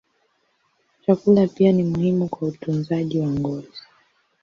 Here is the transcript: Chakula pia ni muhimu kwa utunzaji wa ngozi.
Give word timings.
Chakula 1.05 1.47
pia 1.47 1.71
ni 1.71 1.83
muhimu 1.83 2.27
kwa 2.29 2.47
utunzaji 2.47 3.19
wa 3.19 3.27
ngozi. 3.31 3.81